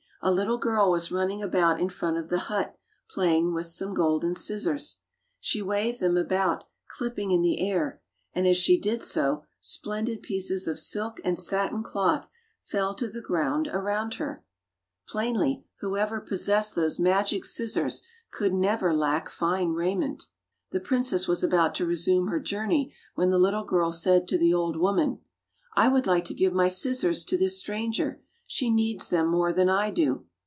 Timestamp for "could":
18.29-18.53